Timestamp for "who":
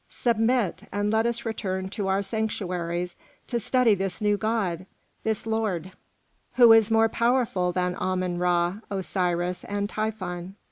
6.55-6.73